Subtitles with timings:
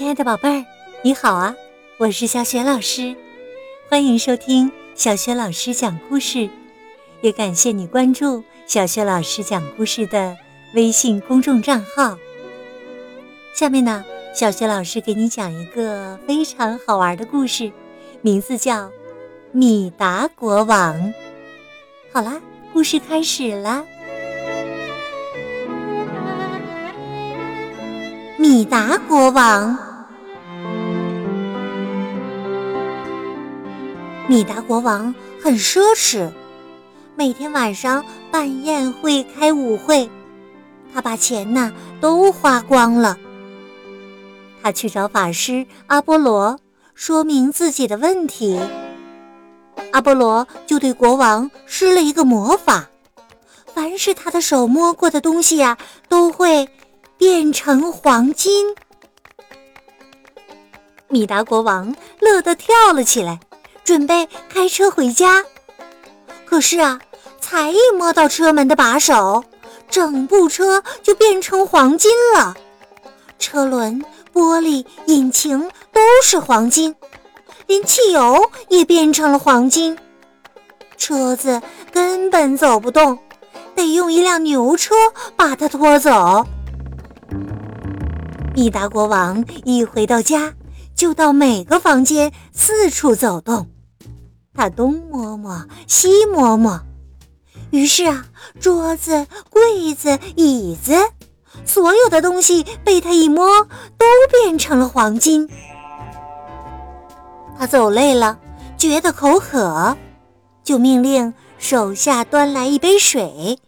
[0.00, 0.64] 亲爱的宝贝儿，
[1.02, 1.54] 你好啊！
[1.98, 3.14] 我是小雪老师，
[3.90, 6.48] 欢迎收听小雪老师讲故事，
[7.20, 10.38] 也感谢你关注小雪老师讲故事的
[10.74, 12.16] 微信公众账号。
[13.52, 14.02] 下面呢，
[14.34, 17.70] 小雪老师给你讲一个非常好玩的故事，
[18.22, 18.86] 名字叫
[19.52, 20.96] 《米达国王》。
[22.10, 22.40] 好啦，
[22.72, 23.84] 故事开始啦。
[28.38, 29.76] 米达国王，
[34.30, 35.12] 米达国王
[35.42, 36.30] 很奢侈，
[37.16, 40.08] 每天晚上办宴会、开舞会，
[40.94, 43.18] 他把钱呢都花光了。
[44.62, 46.60] 他去找法师阿波罗，
[46.94, 48.60] 说明自己的问题。
[49.90, 52.88] 阿波罗就对国王施了一个魔法，
[53.74, 55.76] 凡是他的手摸过的东西呀，
[56.08, 56.68] 都会。
[57.18, 58.74] 变成黄金，
[61.08, 63.40] 米达国王乐得跳了起来，
[63.84, 65.44] 准备开车回家。
[66.44, 66.98] 可是啊，
[67.40, 69.44] 才一摸到车门的把手，
[69.88, 72.54] 整部车就变成黄金了。
[73.38, 75.60] 车轮、玻璃、引擎
[75.92, 76.94] 都是黄金，
[77.66, 79.96] 连汽油也变成了黄金。
[80.96, 83.18] 车子根本走不动，
[83.74, 84.94] 得用一辆牛车
[85.36, 86.44] 把它拖走。
[88.54, 90.52] 米达国王一回到家，
[91.00, 93.68] 就到每个房间四处走动，
[94.52, 96.78] 他东摸摸，西摸摸，
[97.70, 98.26] 于是啊，
[98.60, 100.92] 桌子、柜子、椅子，
[101.64, 103.64] 所有的东西被他一摸，
[103.96, 105.48] 都变成了黄金。
[107.58, 108.38] 他走累了，
[108.76, 109.96] 觉得口渴，
[110.62, 113.58] 就命令手下端来一杯水。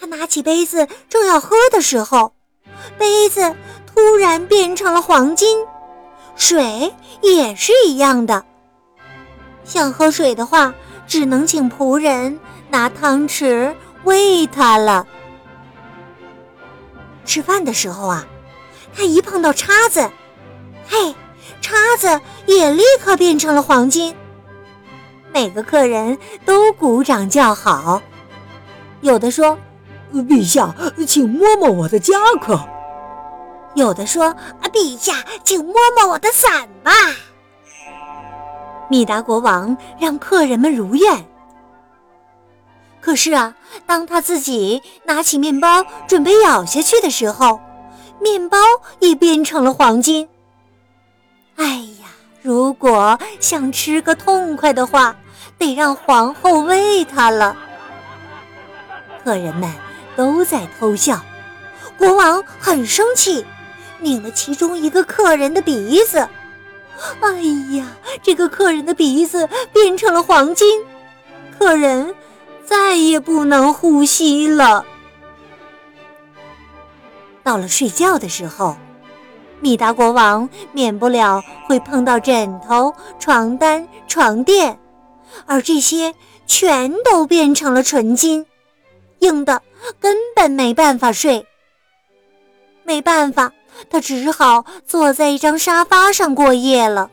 [0.00, 2.32] 他拿起杯子，正要喝的时候，
[2.96, 3.54] 杯子。
[3.92, 5.58] 突然变成了黄金，
[6.40, 8.42] 水也是一样的。
[9.62, 10.72] 想喝水的话，
[11.06, 15.06] 只能请仆人拿汤匙喂他了。
[17.26, 18.26] 吃饭的时候啊，
[18.96, 20.10] 他一碰到叉子，
[20.88, 21.14] 嘿，
[21.60, 24.16] 叉子也立刻变成了黄金。
[25.34, 28.00] 每个客人都鼓掌叫好，
[29.02, 29.58] 有的说
[30.10, 30.74] ：“陛下，
[31.06, 32.58] 请摸摸我的夹克。”
[33.74, 34.26] 有的说
[34.60, 36.92] ：“啊，陛下，请摸摸我的伞吧。”
[38.90, 41.24] 米达国王让客人们如愿。
[43.00, 43.54] 可是啊，
[43.86, 47.60] 当他自己拿起面包准备咬下去的时候，
[48.20, 48.58] 面包
[48.98, 50.28] 也变成了黄金。
[51.56, 51.64] 哎
[52.02, 52.08] 呀，
[52.42, 55.16] 如果想吃个痛快的话，
[55.56, 57.56] 得让皇后喂他了。
[59.22, 59.72] 客人们
[60.16, 61.20] 都在偷笑，
[61.96, 63.46] 国王很生气。
[64.00, 66.28] 拧了其中一个客人的鼻子，
[67.20, 67.40] 哎
[67.76, 67.86] 呀，
[68.22, 70.84] 这个客人的鼻子变成了黄金，
[71.58, 72.14] 客人
[72.64, 74.84] 再也不能呼吸了。
[77.42, 78.76] 到了睡觉的时候，
[79.60, 84.78] 米达国王免不了会碰到枕头、床单、床垫，
[85.46, 86.14] 而这些
[86.46, 88.46] 全都变成了纯金，
[89.20, 89.62] 硬的
[89.98, 91.46] 根本没办法睡。
[92.90, 93.52] 没办法。
[93.88, 97.08] 他只好坐在一张沙发上过夜了。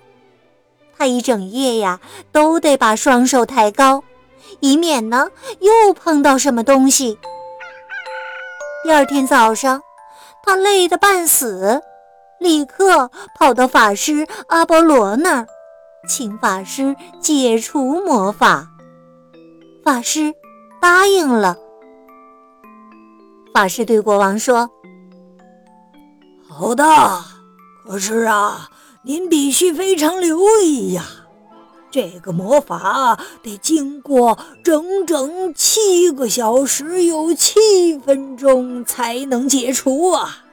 [0.97, 1.99] 他一整夜呀，
[2.31, 4.03] 都得把双手抬高，
[4.59, 5.29] 以免呢
[5.59, 7.19] 又碰到什么东西。
[8.83, 9.83] 第二天早上，
[10.43, 11.79] 他累得半死，
[12.39, 15.47] 立刻跑到法师阿波罗那儿，
[16.09, 18.67] 请法师解除魔法。
[19.85, 20.33] 法师
[20.81, 21.55] 答应了。
[23.53, 24.71] 法师对国王说。
[26.59, 26.83] 好的，
[27.85, 28.71] 可是啊，
[29.03, 31.05] 您必须非常留意呀，
[31.91, 40.45] 这个魔法得经过整整七个小时有七分钟才能解除啊！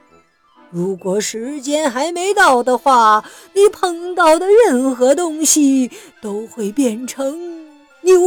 [0.69, 5.89] 如果时间还没到的话，你碰到的任何东西
[6.21, 7.65] 都会变成
[8.01, 8.21] 牛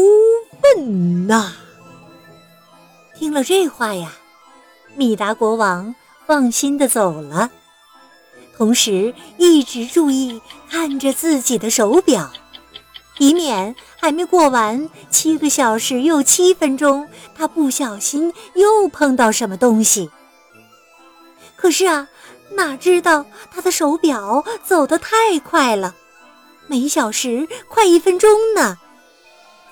[0.61, 1.53] 粪呐！
[3.17, 4.11] 听了这话呀，
[4.97, 5.95] 米达国王
[6.27, 7.49] 放心的走了。
[8.59, 12.33] 同时，一直注意看着自己的手表，
[13.19, 20.11] 以免还没过完七个小时又七分钟，他不小心又碰到什么东西。
[21.55, 22.09] 可是啊，
[22.51, 25.95] 哪知道他的手表走得太快了，
[26.67, 28.77] 每小时快一分钟呢。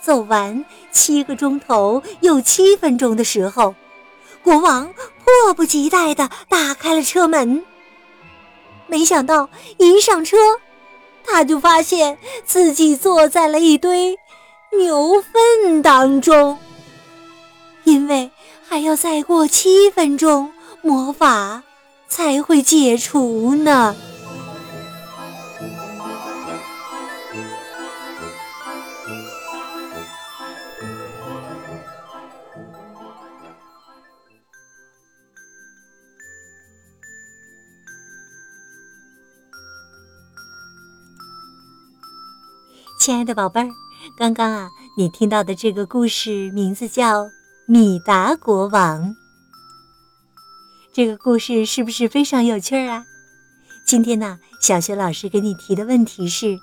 [0.00, 3.74] 走完七个钟头又七分钟的时候，
[4.44, 4.88] 国王
[5.24, 7.64] 迫不及待地打开了车门。
[8.86, 9.48] 没想到
[9.78, 10.36] 一上车，
[11.24, 14.18] 他就发现自己坐在了一堆
[14.78, 16.58] 牛粪当中。
[17.84, 18.30] 因为
[18.68, 20.52] 还要再过七分钟，
[20.82, 21.62] 魔法
[22.08, 23.94] 才会解除呢。
[43.06, 43.70] 亲爱的宝贝儿，
[44.18, 47.22] 刚刚啊，你听到的这个故事名字叫
[47.68, 49.10] 《米达国王》。
[50.92, 53.04] 这个故事是不是非常有趣儿啊？
[53.86, 56.58] 今天呢，小学老师给你提的问题是：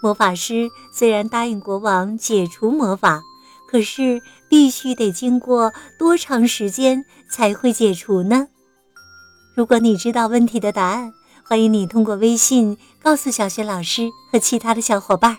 [0.00, 3.20] 魔法师虽然答应国王解除魔法，
[3.68, 8.46] 可是必须得经过多长时间才会解除呢？
[9.56, 11.12] 如果你知道问题的答案，
[11.42, 15.38] 欢迎你通过微信告诉小学老师和其他的小伙伴儿。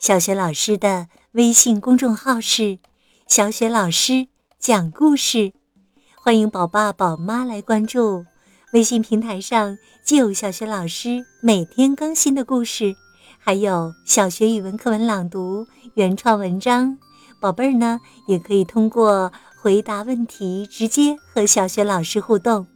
[0.00, 2.78] 小雪老师的微信公众号是
[3.28, 5.52] “小雪老师讲故事”，
[6.16, 8.24] 欢迎宝爸宝妈来关注。
[8.72, 12.96] 微信平台上既有小雪老师每天更新的故事，
[13.38, 16.96] 还有小学语文课文朗读、原创文章。
[17.38, 19.30] 宝贝儿呢，也可以通过
[19.60, 22.66] 回答问题直接和小雪老师互动。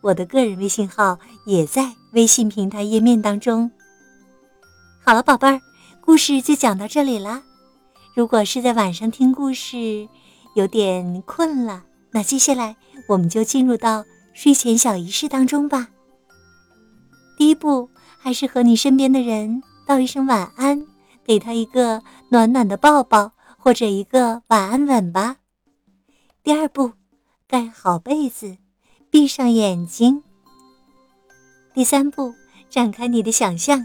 [0.00, 3.68] 我的个人微信号也在微信平台页面当中。
[5.04, 5.60] 好了，宝贝儿。
[6.08, 7.42] 故事就讲到这里了。
[8.14, 10.08] 如果是在晚上听故事，
[10.54, 12.74] 有点困了，那接下来
[13.06, 15.88] 我们就进入到睡前小仪式当中吧。
[17.36, 20.86] 第一步，还是和你身边的人道一声晚安，
[21.26, 25.36] 给他一个暖暖的抱抱或者一个晚安吻吧。
[26.42, 26.92] 第二步，
[27.46, 28.56] 盖好被子，
[29.10, 30.22] 闭上眼睛。
[31.74, 32.32] 第三步，
[32.70, 33.84] 展开你的想象。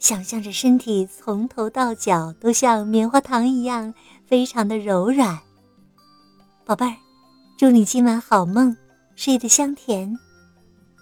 [0.00, 3.92] 想象着身体从头到脚都像棉花糖一样，
[4.26, 5.38] 非常的柔软。
[6.64, 6.96] 宝贝儿，
[7.58, 8.74] 祝你今晚好梦，
[9.14, 10.18] 睡得香甜。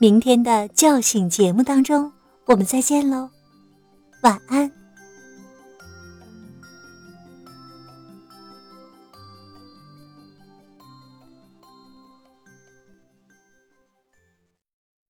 [0.00, 2.12] 明天的叫醒节目当中，
[2.47, 3.31] 我们再见喽，
[4.23, 4.77] 晚安。